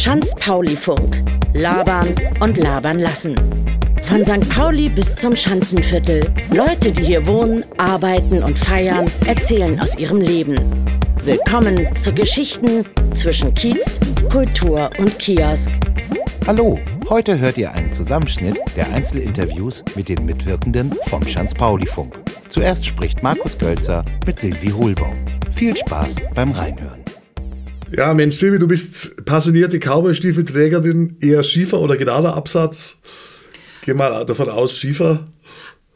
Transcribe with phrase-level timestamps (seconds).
[0.00, 1.22] Schanz-Pauli-Funk.
[1.52, 2.08] Labern
[2.40, 3.34] und labern lassen.
[4.02, 4.48] Von St.
[4.48, 6.32] Pauli bis zum Schanzenviertel.
[6.54, 10.56] Leute, die hier wohnen, arbeiten und feiern, erzählen aus ihrem Leben.
[11.24, 14.00] Willkommen zu Geschichten zwischen Kiez,
[14.32, 15.70] Kultur und Kiosk.
[16.46, 16.80] Hallo,
[17.10, 22.18] heute hört ihr einen Zusammenschnitt der Einzelinterviews mit den Mitwirkenden vom Schanz-Pauli-Funk.
[22.48, 25.16] Zuerst spricht Markus Gölzer mit Silvi Hohlbaum.
[25.50, 26.99] Viel Spaß beim Reinhören.
[27.96, 32.98] Ja, Mensch, Silvi, du bist passionierte Cowboy-Stiefelträgerin, eher Schiefer oder gerader Absatz.
[33.84, 35.26] Geh mal davon aus, Schiefer.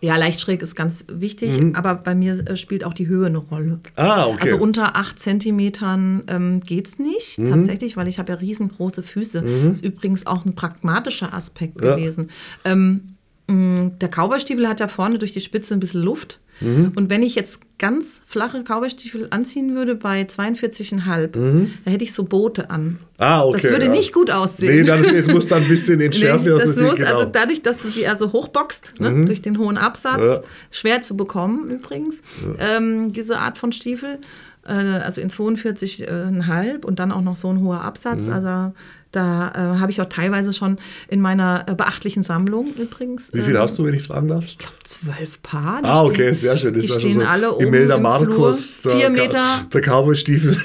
[0.00, 1.74] Ja, leicht schräg ist ganz wichtig, mhm.
[1.76, 3.80] aber bei mir äh, spielt auch die Höhe eine Rolle.
[3.96, 4.50] Ah, okay.
[4.50, 7.48] Also unter 8 Zentimetern ähm, geht es nicht, mhm.
[7.48, 9.40] tatsächlich, weil ich habe ja riesengroße Füße.
[9.40, 9.62] Mhm.
[9.62, 11.94] Das ist übrigens auch ein pragmatischer Aspekt ja.
[11.94, 12.28] gewesen.
[12.66, 13.13] Ähm,
[13.46, 16.40] der Cowboystiefel hat ja vorne durch die Spitze ein bisschen Luft.
[16.60, 16.92] Mhm.
[16.96, 21.72] Und wenn ich jetzt ganz flache Cowboystiefel anziehen würde bei 42,5, mhm.
[21.84, 22.98] da hätte ich so Boote an.
[23.18, 23.60] Ah, okay.
[23.62, 23.90] Das würde ja.
[23.90, 24.82] nicht gut aussehen.
[24.82, 26.58] Nee, dann, es muss dann ein bisschen entschärft werden.
[26.64, 27.10] nee, das muss, genau.
[27.10, 29.26] also dadurch, dass du die also hochboxt, ne, mhm.
[29.26, 30.40] durch den hohen Absatz, ja.
[30.70, 32.22] schwer zu bekommen übrigens,
[32.58, 32.76] ja.
[32.76, 34.20] ähm, diese Art von Stiefel,
[34.66, 38.32] äh, also in 42,5 und dann auch noch so ein hoher Absatz, mhm.
[38.32, 38.74] also
[39.14, 43.32] da äh, habe ich auch teilweise schon in meiner äh, beachtlichen Sammlung übrigens.
[43.32, 44.44] Wie viel äh, hast du, wenn ich fragen darf?
[44.44, 45.82] Ich glaube zwölf Paar.
[45.82, 46.74] Die ah, okay, stehen, sehr schön.
[46.74, 50.56] Die stehen so alle oben Imelda Markus, der, vier Meter, der Cowboy-Stiefel.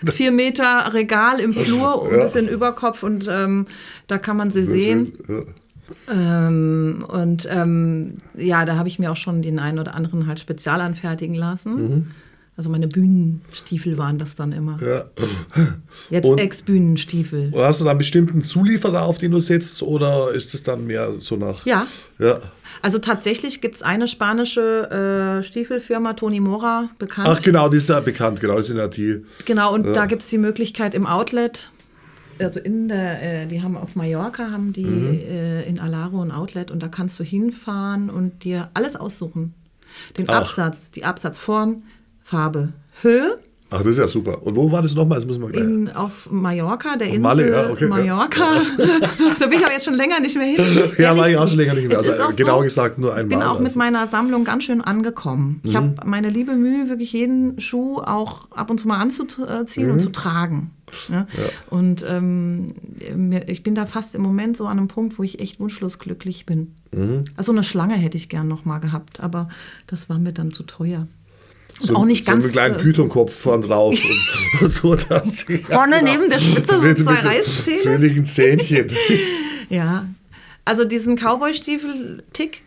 [0.00, 0.12] Genau.
[0.12, 2.22] Vier Meter Regal im Flur, ein ja.
[2.22, 3.66] bisschen Überkopf und ähm,
[4.06, 5.12] da kann man sie sehr sehen.
[5.26, 5.42] Schön, ja.
[6.08, 10.40] Ähm, und ähm, ja, da habe ich mir auch schon den einen oder anderen halt
[10.40, 11.74] spezial anfertigen lassen.
[11.74, 12.06] Mhm.
[12.60, 14.76] Also meine Bühnenstiefel waren das dann immer.
[14.82, 15.06] Ja.
[16.10, 17.52] Jetzt Ex-Bühnenstiefel.
[17.56, 21.12] Hast du da einen bestimmten Zulieferer, auf den du setzt, oder ist es dann mehr
[21.20, 21.64] so nach.
[21.64, 21.86] Ja.
[22.18, 22.38] ja.
[22.82, 27.28] Also tatsächlich gibt es eine spanische äh, Stiefelfirma, Toni Mora, bekannt.
[27.30, 29.24] Ach genau, die ist ja bekannt, genau, die sind ja die.
[29.46, 29.92] Genau, und ja.
[29.94, 31.70] da gibt es die Möglichkeit im Outlet
[32.40, 35.14] also in der, äh, die haben auf Mallorca, haben die mhm.
[35.14, 39.54] äh, in Alaro ein Outlet und da kannst du hinfahren und dir alles aussuchen.
[40.16, 40.40] Den Ach.
[40.40, 41.82] Absatz, die Absatzform,
[42.30, 43.40] Farbe, Höhe.
[43.70, 44.40] Ach, das ist ja super.
[44.44, 45.18] Und wo war das nochmal?
[45.18, 45.64] Das müssen wir gleich.
[45.64, 48.54] In, auf Mallorca, der auf Insel Malle, ja, okay, Mallorca.
[48.54, 48.60] Ja.
[49.40, 50.92] da bin ich aber jetzt schon länger nicht mehr hin.
[50.98, 51.98] ja, war ich auch schon länger nicht mehr.
[51.98, 53.24] Also genau so, gesagt nur einmal.
[53.24, 53.62] Ich bin auch also.
[53.64, 55.60] mit meiner Sammlung ganz schön angekommen.
[55.64, 55.76] Ich mhm.
[55.76, 59.92] habe meine liebe Mühe, wirklich jeden Schuh auch ab und zu mal anzuziehen mhm.
[59.92, 60.70] und zu tragen.
[61.08, 61.26] Ja?
[61.68, 62.68] Und ähm,
[63.48, 66.46] ich bin da fast im Moment so an einem Punkt, wo ich echt wunschlos glücklich
[66.46, 66.76] bin.
[66.92, 67.24] Mhm.
[67.36, 69.48] Also eine Schlange hätte ich gern noch mal gehabt, aber
[69.88, 71.08] das war mir dann zu teuer.
[71.80, 72.44] So, auch nicht so ganz.
[72.44, 73.98] einen kleinen äh, Pythonkopf vorn drauf.
[74.60, 77.82] und, so, dass die, Vorne ja, neben der Spitze so mit, zwei Reißzähne.
[77.82, 78.92] Fröhlichen Zähnchen.
[79.70, 80.06] ja.
[80.64, 82.62] Also diesen Cowboy-Stiefel-Tick,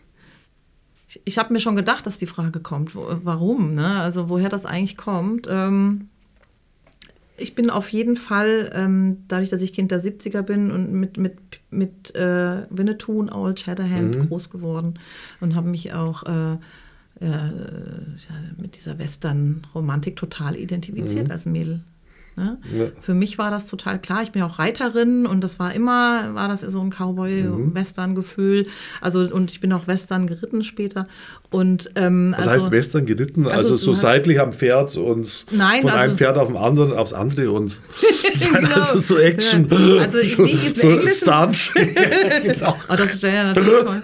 [1.07, 4.00] ich, ich habe mir schon gedacht, dass die Frage kommt, wo, warum, ne?
[4.00, 5.47] also woher das eigentlich kommt.
[5.50, 6.09] Ähm,
[7.38, 11.18] ich bin auf jeden Fall, ähm, dadurch, dass ich Kind der 70er bin und mit,
[11.18, 11.38] mit,
[11.69, 14.28] mit äh, Winnetou und Old Shatterhand mhm.
[14.28, 15.00] groß geworden
[15.40, 16.57] und habe mich auch äh,
[17.19, 21.31] äh, ja, mit dieser Western-Romantik total identifiziert mhm.
[21.31, 21.81] als Mädel.
[22.35, 22.57] Ne?
[22.75, 22.85] Ja.
[23.01, 24.24] Für mich war das total klar.
[24.24, 28.68] Ich bin auch Reiterin und das war immer, war das so ein Cowboy-Western-Gefühl.
[29.02, 31.07] Also und ich bin auch Western geritten später.
[31.52, 33.46] Und, ähm, Was also, heißt Western geritten?
[33.46, 36.94] Also, also so seitlich am Pferd und nein, von also, einem Pferd auf dem anderen,
[36.94, 37.79] aufs andere und
[38.40, 38.69] genau.
[38.73, 39.68] also so Action.
[39.69, 40.03] Ja.
[40.03, 40.35] Also ich
[40.75, 41.72] so, so Stunts.
[41.75, 42.75] ja, genau.
[42.90, 44.02] oh, das wäre ja natürlich toll.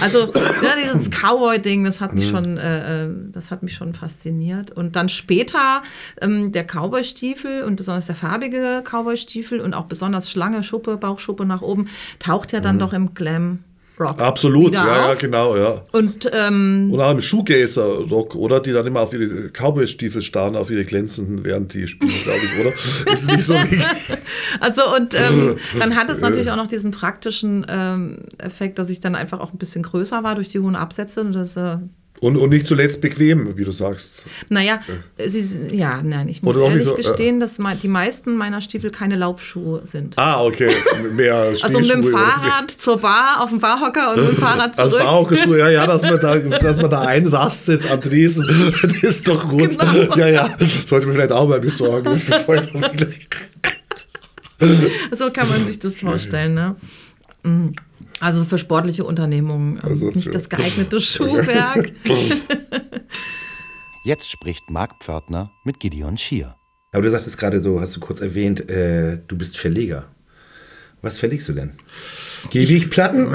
[0.00, 2.30] Also ja, dieses Cowboy-Ding, das hat mich mhm.
[2.30, 4.70] schon, äh, äh, das hat mich schon fasziniert.
[4.70, 5.82] Und dann später
[6.20, 11.44] ähm, der Cowboy Cowboystiefel und besonders der farbige Cowboystiefel und auch besonders Schlange, Schuppe, Bauchschuppe
[11.44, 12.80] nach oben taucht ja dann mhm.
[12.80, 13.60] doch im Glam
[14.00, 14.20] Rock.
[14.20, 15.82] Absolut, ja, ja, genau, ja.
[15.92, 18.60] Und, ähm, und auch im Shoegazer-Rock, oder?
[18.60, 22.60] Die dann immer auf ihre Cowboy-Stiefel starren, auf ihre glänzenden, während die spielen, glaube ich,
[22.60, 23.12] oder?
[23.12, 23.54] Ist nicht so
[24.60, 29.00] Also, und ähm, dann hat es natürlich auch noch diesen praktischen ähm, Effekt, dass ich
[29.00, 31.76] dann einfach auch ein bisschen größer war durch die hohen Absätze und das äh,
[32.20, 34.26] und, und nicht zuletzt bequem, wie du sagst.
[34.50, 34.80] Naja,
[35.26, 39.16] sie, ja, nein, ich muss ehrlich so, gestehen, äh, dass die meisten meiner Stiefel keine
[39.16, 40.18] Laufschuhe sind.
[40.18, 40.70] Ah, okay.
[41.14, 44.92] Mehr Also mit dem Fahrrad zur Bar, auf dem Barhocker und mit dem Fahrrad zurück.
[44.92, 48.46] Als Barhockerschuhe, ja, ja, dass man da, dass man da einrastet am Driesen,
[48.82, 49.78] das ist doch gut.
[49.78, 50.16] Genau.
[50.16, 50.48] Ja, ja,
[50.84, 52.20] sollte man vielleicht auch mal besorgen.
[55.12, 56.76] so kann man sich das vorstellen, ne?
[58.20, 61.92] Also für sportliche Unternehmungen, ähm, also nicht das geeignete Schuhwerk.
[64.04, 66.56] Jetzt spricht Marc Pförtner mit Gideon Schier.
[66.92, 70.08] Aber du sagtest gerade so, hast du kurz erwähnt, äh, du bist Verleger.
[71.02, 71.72] Was verlegst du denn?
[72.50, 73.34] Gewichtplatten?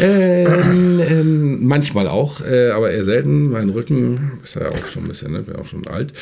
[0.00, 3.50] ähm, ähm, manchmal auch, äh, aber eher selten.
[3.50, 5.42] Mein Rücken ist ja auch schon ein bisschen, ne?
[5.42, 6.12] bin auch schon alt.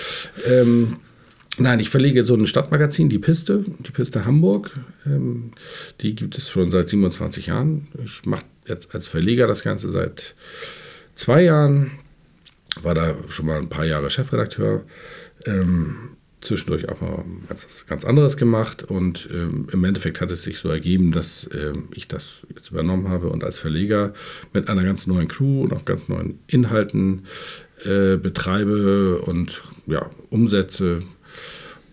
[0.49, 0.97] Ähm,
[1.59, 4.79] Nein, ich verlege so ein Stadtmagazin, die Piste, die Piste Hamburg.
[5.05, 5.53] Ähm,
[6.01, 7.89] die gibt es schon seit 27 Jahren.
[8.05, 10.35] Ich mache jetzt als Verleger das Ganze seit
[11.15, 11.91] zwei Jahren.
[12.83, 14.85] War da schon mal ein paar Jahre Chefredakteur.
[15.45, 20.59] Ähm, zwischendurch auch mal ganz, ganz anderes gemacht und ähm, im Endeffekt hat es sich
[20.59, 24.15] so ergeben, dass ähm, ich das jetzt übernommen habe und als Verleger
[24.53, 27.27] mit einer ganz neuen Crew und auch ganz neuen Inhalten
[27.85, 31.01] äh, betreibe und ja, umsetze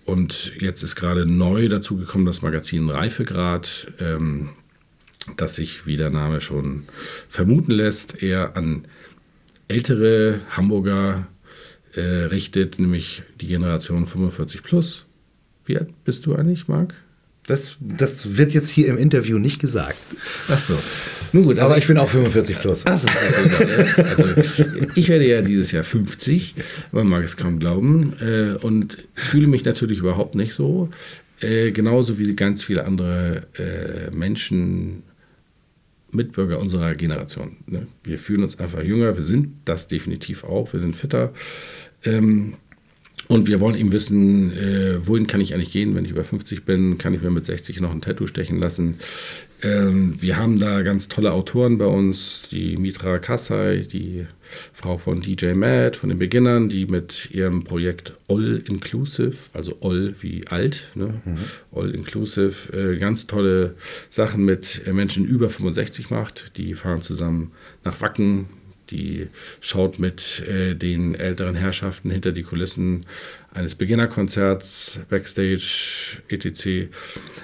[0.08, 4.52] und jetzt ist gerade neu dazu gekommen das Magazin Reifegrad, ähm,
[5.36, 6.86] das sich, wie der Name schon
[7.28, 8.88] vermuten lässt, eher an
[9.68, 11.28] ältere Hamburger
[11.94, 15.06] äh, richtet, nämlich die Generation 45 plus.
[15.66, 16.96] Wie alt bist du eigentlich, Marc?
[17.48, 19.98] Das, das wird jetzt hier im Interview nicht gesagt.
[20.50, 20.78] Ach so.
[21.32, 22.86] Nun gut, also aber ich bin auch 45 plus.
[22.86, 24.26] Also, also, also,
[24.96, 26.56] ich werde ja dieses Jahr 50,
[26.92, 30.90] man mag es kaum glauben, äh, und fühle mich natürlich überhaupt nicht so.
[31.40, 35.04] Äh, genauso wie ganz viele andere äh, Menschen,
[36.12, 37.58] Mitbürger unserer Generation.
[37.68, 37.88] Ne?
[38.04, 41.32] Wir fühlen uns einfach jünger, wir sind das definitiv auch, wir sind fitter.
[42.04, 42.56] Ähm,
[43.28, 46.64] und wir wollen eben wissen, äh, wohin kann ich eigentlich gehen, wenn ich über 50
[46.64, 46.98] bin?
[46.98, 49.00] Kann ich mir mit 60 noch ein Tattoo stechen lassen?
[49.64, 54.28] Ähm, wir haben da ganz tolle Autoren bei uns, die Mitra Kassai, die
[54.72, 60.14] Frau von DJ Mad, von den Beginnern, die mit ihrem Projekt All Inclusive, also All
[60.22, 61.22] wie alt, ne?
[61.26, 61.38] Mhm.
[61.72, 63.76] All Inclusive, äh, ganz tolle
[64.10, 66.58] Sachen mit Menschen über 65 macht.
[66.58, 67.52] Die fahren zusammen
[67.84, 68.46] nach Wacken
[68.92, 69.28] die
[69.62, 73.06] schaut mit äh, den älteren Herrschaften hinter die Kulissen
[73.54, 76.90] eines Beginnerkonzerts, Backstage, etc.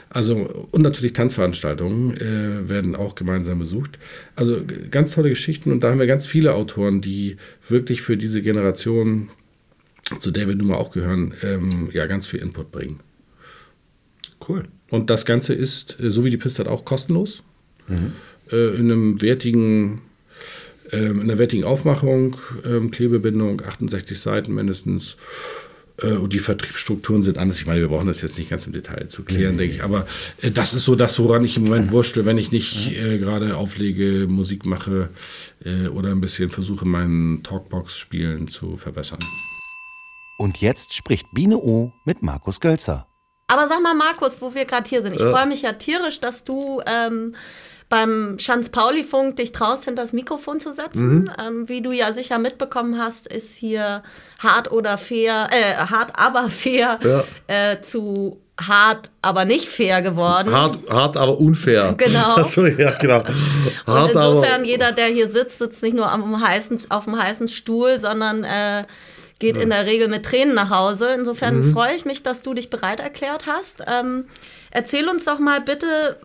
[0.09, 3.99] Also und natürlich Tanzveranstaltungen äh, werden auch gemeinsam besucht.
[4.35, 4.61] Also
[4.91, 7.37] ganz tolle Geschichten und da haben wir ganz viele Autoren, die
[7.67, 9.29] wirklich für diese Generation,
[10.19, 12.99] zu der wir nun mal auch gehören, ähm, ja ganz viel Input bringen.
[14.47, 14.65] Cool.
[14.89, 17.43] Und das Ganze ist, äh, so wie die Piste hat, auch kostenlos.
[17.87, 18.13] Mhm.
[18.51, 20.01] Äh, in einem wertigen
[20.93, 25.17] ähm, in der wertigen Aufmachung, ähm, Klebebindung, 68 Seiten mindestens.
[26.01, 27.59] Äh, und die Vertriebsstrukturen sind anders.
[27.59, 29.57] Ich meine, wir brauchen das jetzt nicht ganz im Detail zu klären, mhm.
[29.57, 29.83] denke ich.
[29.83, 30.05] Aber
[30.41, 33.55] äh, das ist so das, woran ich im Moment wurschtle, wenn ich nicht äh, gerade
[33.57, 35.09] auflege, Musik mache
[35.63, 39.19] äh, oder ein bisschen versuche, meinen Talkbox-Spielen zu verbessern.
[40.37, 43.07] Und jetzt spricht Biene O mit Markus Gölzer.
[43.47, 45.13] Aber sag mal, Markus, wo wir gerade hier sind.
[45.13, 45.29] Ich äh.
[45.29, 47.35] freue mich ja tierisch, dass du ähm,
[47.93, 51.25] beim Schanz-Pauli-Funk dich traust, hinter das Mikrofon zu setzen.
[51.25, 51.31] Mhm.
[51.39, 54.01] Ähm, wie du ja sicher mitbekommen hast, ist hier
[54.39, 57.23] hart oder fair, äh, hart aber fair ja.
[57.45, 60.51] äh, zu hart, aber nicht fair geworden.
[60.51, 61.93] Hart, hart aber unfair.
[61.97, 62.33] Genau.
[62.33, 63.23] Also, ja, genau.
[63.85, 67.21] Hart, Und insofern, aber jeder, der hier sitzt, sitzt nicht nur am heißen, auf dem
[67.21, 68.81] heißen Stuhl, sondern äh,
[69.37, 69.61] geht ja.
[69.61, 71.13] in der Regel mit Tränen nach Hause.
[71.13, 71.73] Insofern mhm.
[71.73, 73.83] freue ich mich, dass du dich bereit erklärt hast.
[73.85, 74.25] Ähm,
[74.71, 76.17] erzähl uns doch mal bitte,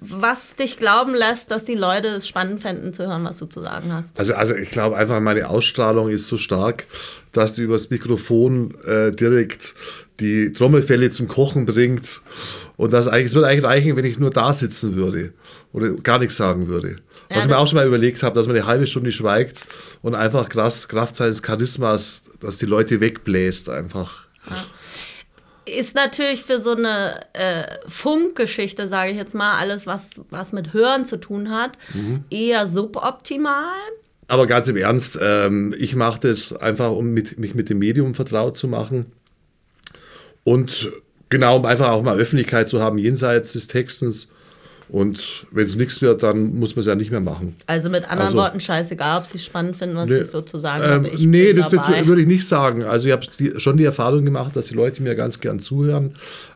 [0.00, 3.60] was dich glauben lässt, dass die Leute es spannend fänden zu hören, was du zu
[3.62, 4.18] sagen hast?
[4.18, 6.86] Also, also ich glaube einfach, meine Ausstrahlung ist so stark,
[7.32, 9.74] dass die übers Mikrofon äh, direkt
[10.20, 12.22] die Trommelfälle zum Kochen bringt.
[12.76, 15.32] Und das eigentlich, es würde eigentlich reichen, wenn ich nur da sitzen würde
[15.72, 16.96] oder gar nichts sagen würde.
[17.30, 19.66] Ja, Was ich mir auch schon mal überlegt habe, dass man eine halbe Stunde schweigt
[20.02, 24.26] und einfach Kraft, Kraft seines Charismas, dass die Leute wegbläst einfach.
[24.48, 24.64] Ja
[25.64, 30.72] ist natürlich für so eine äh, Funkgeschichte, sage ich jetzt mal, alles, was, was mit
[30.72, 32.24] Hören zu tun hat, mhm.
[32.30, 33.74] eher suboptimal.
[34.28, 38.14] Aber ganz im Ernst, ähm, ich mache das einfach, um mit, mich mit dem Medium
[38.14, 39.12] vertraut zu machen.
[40.44, 40.90] Und
[41.28, 44.30] genau, um einfach auch mal Öffentlichkeit zu haben, jenseits des Textens.
[44.88, 47.54] Und wenn es nichts wird, dann muss man es ja nicht mehr machen.
[47.66, 50.82] Also mit anderen also, Worten, scheißegal, ob sie es spannend finden, was nee, ich sozusagen
[50.82, 51.26] ähm, habe.
[51.26, 52.84] nee, das, das, würde ich nicht sagen.
[52.84, 53.24] Also ich habe
[53.58, 56.14] schon die Erfahrung gemacht, dass die Leute mir ganz gern zuhören.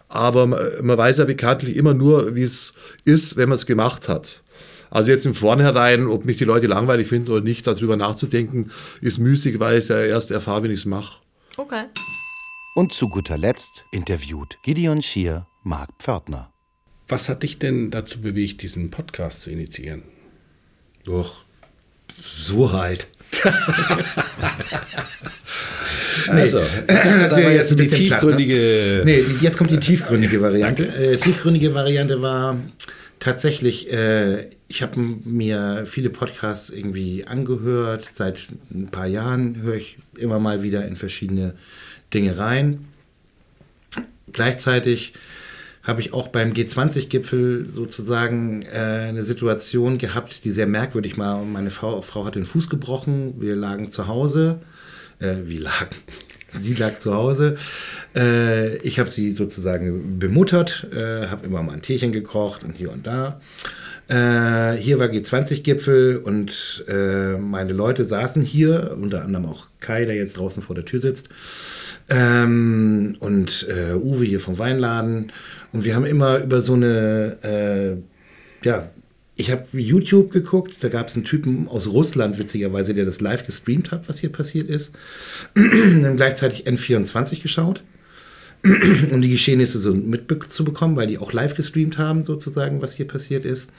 [0.09, 4.09] Aber man, man weiß ja bekanntlich immer nur, wie es ist, wenn man es gemacht
[4.09, 4.43] hat.
[4.91, 9.19] Also jetzt im Vornherein, ob mich die Leute langweilig finden oder nicht, darüber nachzudenken, ist
[9.19, 11.19] müßig, weil ich es ja erst erfahre, wenn ich es mache.
[11.57, 11.85] Okay.
[12.75, 16.53] Und zu guter Letzt interviewt Gideon Schier Marc Pförtner.
[17.09, 20.03] Was hat dich denn dazu bewegt, diesen Podcast zu initiieren?
[21.05, 21.45] Doch,
[22.21, 23.09] so halt.
[26.29, 28.55] also, das wäre jetzt die tiefgründige.
[29.03, 29.23] Platt, ne?
[29.23, 30.87] Nee, jetzt kommt die tiefgründige Variante.
[30.87, 32.59] Äh, tiefgründige Variante war
[33.21, 38.11] tatsächlich, äh, ich habe mir viele Podcasts irgendwie angehört.
[38.15, 41.55] Seit ein paar Jahren höre ich immer mal wieder in verschiedene
[42.13, 42.87] Dinge rein.
[44.33, 45.13] gleichzeitig
[45.87, 51.45] habe ich auch beim G20-Gipfel sozusagen äh, eine Situation gehabt, die sehr merkwürdig war.
[51.45, 54.59] Meine Frau, Frau hat den Fuß gebrochen, wir lagen zu Hause.
[55.21, 55.95] Äh, wie lagen?
[56.51, 57.57] Sie lag zu Hause.
[58.17, 62.91] Äh, ich habe sie sozusagen bemuttert, äh, habe immer mal ein Tierchen gekocht und hier
[62.93, 63.41] und da.
[64.09, 70.15] Äh, hier war G20-Gipfel und äh, meine Leute saßen hier, unter anderem auch Kai, der
[70.15, 71.29] jetzt draußen vor der Tür sitzt,
[72.09, 75.33] ähm, und äh, Uwe hier vom Weinladen.
[75.73, 78.91] Und wir haben immer über so eine, äh, ja,
[79.35, 83.45] ich habe YouTube geguckt, da gab es einen Typen aus Russland, witzigerweise, der das live
[83.45, 84.95] gestreamt hat, was hier passiert ist.
[85.55, 87.83] dann gleichzeitig N24 geschaut,
[89.11, 93.45] um die Geschehnisse so mitzubekommen, weil die auch live gestreamt haben, sozusagen, was hier passiert
[93.45, 93.71] ist.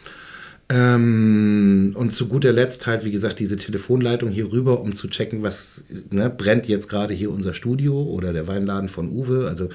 [0.69, 5.41] Ähm, und zu guter Letzt halt, wie gesagt, diese Telefonleitung hier rüber, um zu checken,
[5.41, 9.47] was ne, brennt jetzt gerade hier unser Studio oder der Weinladen von Uwe.
[9.47, 9.69] Also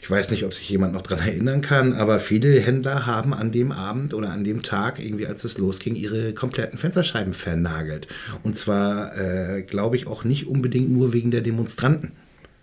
[0.00, 3.52] ich weiß nicht, ob sich jemand noch daran erinnern kann, aber viele Händler haben an
[3.52, 8.06] dem Abend oder an dem Tag, irgendwie als es losging, ihre kompletten Fensterscheiben vernagelt.
[8.42, 12.12] Und zwar, äh, glaube ich, auch nicht unbedingt nur wegen der Demonstranten,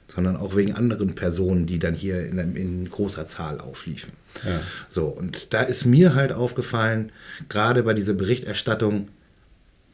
[0.10, 4.12] sondern auch wegen anderen Personen, die dann hier in, in großer Zahl aufliefen.
[4.46, 4.62] Ja.
[4.88, 7.12] So, und da ist mir halt aufgefallen,
[7.48, 9.10] gerade bei dieser Berichterstattung,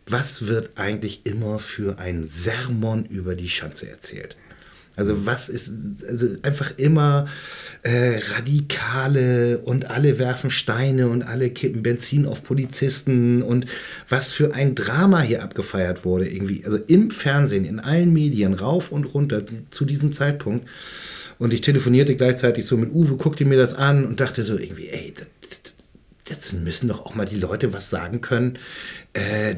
[0.07, 4.37] was wird eigentlich immer für ein Sermon über die Schanze erzählt?
[4.95, 5.71] Also was ist
[6.07, 7.27] also einfach immer
[7.83, 13.65] äh, Radikale und alle werfen Steine und alle kippen Benzin auf Polizisten und
[14.09, 16.63] was für ein Drama hier abgefeiert wurde irgendwie.
[16.65, 20.67] Also im Fernsehen, in allen Medien, rauf und runter zu diesem Zeitpunkt.
[21.37, 24.87] Und ich telefonierte gleichzeitig so mit Uwe, guckte mir das an und dachte so irgendwie,
[24.87, 25.13] ey,
[26.27, 28.57] jetzt müssen doch auch mal die Leute was sagen können,
[29.13, 29.55] äh,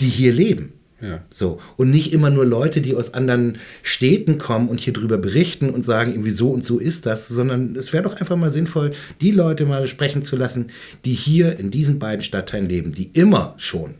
[0.00, 0.72] die hier leben.
[1.00, 1.22] Ja.
[1.30, 1.60] So.
[1.76, 5.84] Und nicht immer nur Leute, die aus anderen Städten kommen und hier drüber berichten und
[5.84, 9.30] sagen, irgendwie so und so ist das, sondern es wäre doch einfach mal sinnvoll, die
[9.30, 10.68] Leute mal sprechen zu lassen,
[11.04, 13.94] die hier in diesen beiden Stadtteilen leben, die immer schon,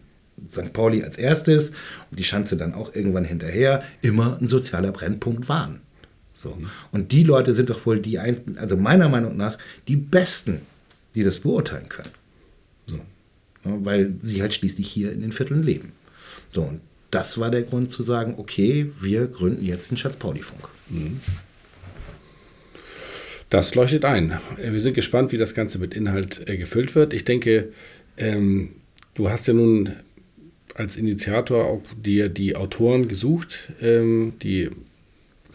[0.51, 0.73] St.
[0.73, 1.71] Pauli als erstes
[2.11, 5.81] und die Schanze dann auch irgendwann hinterher, immer ein sozialer Brennpunkt waren.
[6.33, 6.51] So.
[6.51, 6.71] Mhm.
[6.93, 10.61] Und die Leute sind doch wohl die, also meiner Meinung nach, die Besten,
[11.15, 12.11] die das beurteilen können.
[12.87, 13.01] So.
[13.65, 15.93] Weil sie halt schließlich hier in den Vierteln leben.
[16.57, 20.71] So, und das war der Grund zu sagen, okay, wir gründen jetzt den Schatz-Pauli-Funk.
[20.89, 21.21] Mhm.
[23.51, 24.41] Das leuchtet ein.
[24.57, 27.13] Wir sind gespannt, wie das Ganze mit Inhalt äh, gefüllt wird.
[27.13, 27.75] Ich denke,
[28.17, 28.71] ähm,
[29.13, 29.97] du hast ja nun
[30.75, 34.71] als Initiator auch dir die Autoren gesucht, ähm, die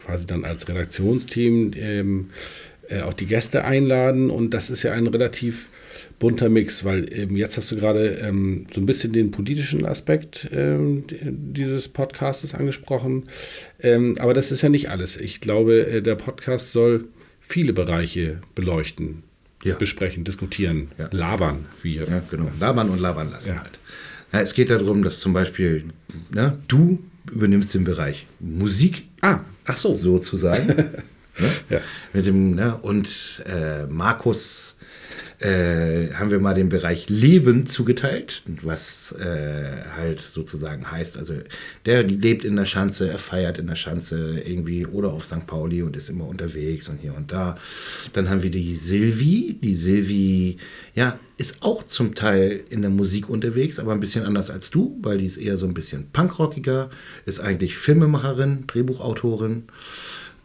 [0.06, 2.30] quasi dann als Redaktionsteam ähm,
[2.92, 4.30] äh, auch die Gäste einladen.
[4.30, 5.70] Und das ist ja ein relativ
[6.20, 10.48] bunter Mix, weil ähm, jetzt hast du gerade ähm, so ein bisschen den politischen Aspekt
[10.52, 13.24] ähm, dieses Podcasts angesprochen.
[13.80, 15.18] Ähm, aber das ist ja nicht alles.
[15.18, 17.08] Ich glaube, äh, der Podcast soll
[17.40, 19.24] viele Bereiche beleuchten,
[19.64, 19.76] ja.
[19.76, 21.10] besprechen, diskutieren, ja.
[21.12, 21.66] labern.
[21.82, 22.52] Wie, ja, genau.
[22.60, 23.80] Labern und labern lassen halt.
[24.32, 25.86] Ja, es geht darum, dass zum Beispiel
[26.34, 27.00] ne, du
[27.32, 29.08] übernimmst den Bereich Musik.
[29.22, 29.94] Ah, ach so.
[29.94, 30.74] Sozusagen.
[31.42, 31.50] ne?
[31.70, 31.82] ja.
[32.14, 32.78] Mit dem, ne?
[32.82, 34.78] Und äh, Markus
[35.42, 41.34] äh, haben wir mal den Bereich Leben zugeteilt, was äh, halt sozusagen heißt, also
[41.86, 45.48] der lebt in der Schanze, er feiert in der Schanze irgendwie oder auf St.
[45.48, 47.58] Pauli und ist immer unterwegs und hier und da.
[48.14, 50.58] Dann haben wir die Silvi, die Silvi,
[50.94, 55.00] ja, ist auch zum Teil in der Musik unterwegs, aber ein bisschen anders als du,
[55.02, 56.92] weil die ist eher so ein bisschen punkrockiger,
[57.26, 59.64] ist eigentlich Filmemacherin, Drehbuchautorin.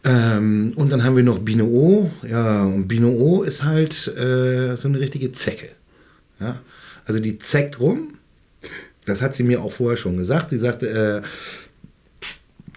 [0.07, 2.11] Ähm, und dann haben wir noch Bino O.
[2.27, 5.69] Ja, und Bino O ist halt äh, so eine richtige Zecke.
[6.39, 6.61] Ja?
[7.05, 8.13] Also die zeckt rum.
[9.05, 10.49] Das hat sie mir auch vorher schon gesagt.
[10.49, 11.21] Sie sagte, äh,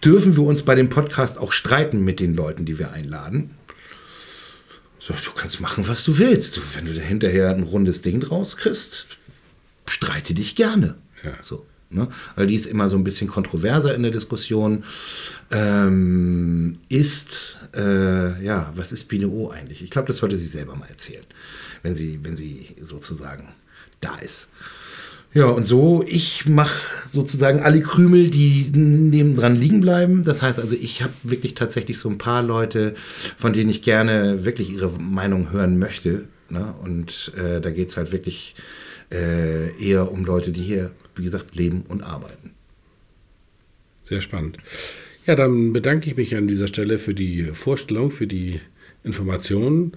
[0.05, 3.51] dürfen wir uns bei dem Podcast auch streiten mit den Leuten, die wir einladen?
[4.99, 6.61] So, du kannst machen, was du willst.
[6.75, 9.07] Wenn du da hinterher ein rundes Ding draus kriegst,
[9.89, 10.97] streite dich gerne.
[11.25, 11.35] Ja.
[11.43, 11.65] So.
[11.91, 12.09] Ne?
[12.37, 14.85] Weil die ist immer so ein bisschen kontroverser in der Diskussion.
[15.51, 19.83] Ähm, ist, äh, ja, was ist O eigentlich?
[19.83, 21.25] Ich glaube, das sollte sie selber mal erzählen,
[21.83, 23.49] wenn sie, wenn sie sozusagen
[24.01, 24.49] da ist.
[25.33, 30.25] Ja, und so, ich mache sozusagen alle Krümel, die nebendran liegen bleiben.
[30.25, 32.95] Das heißt also, ich habe wirklich tatsächlich so ein paar Leute,
[33.37, 36.25] von denen ich gerne wirklich ihre Meinung hören möchte.
[36.49, 36.75] Ne?
[36.83, 38.57] Und äh, da geht es halt wirklich
[39.13, 42.53] äh, eher um Leute, die hier wie gesagt, leben und arbeiten.
[44.05, 44.57] Sehr spannend.
[45.27, 48.61] Ja, dann bedanke ich mich an dieser Stelle für die Vorstellung, für die
[49.05, 49.93] Informationen.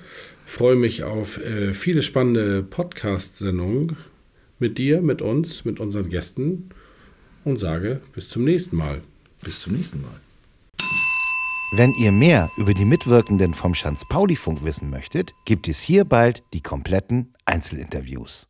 [0.46, 3.96] Freue mich auf äh, viele spannende Podcast-Sendungen
[4.60, 6.70] mit dir, mit uns, mit unseren Gästen
[7.46, 9.02] und sage bis zum nächsten Mal.
[9.42, 10.20] Bis zum nächsten Mal.
[11.76, 16.62] Wenn ihr mehr über die Mitwirkenden vom Schanz-Pauli-Funk wissen möchtet, gibt es hier bald die
[16.62, 18.46] kompletten Einzelinterviews.